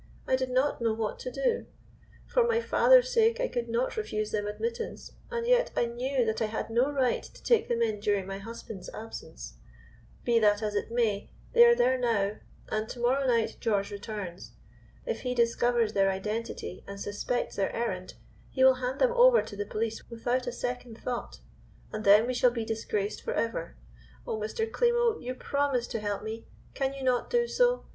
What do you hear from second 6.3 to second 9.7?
I had no right to take them in during my husband's absence.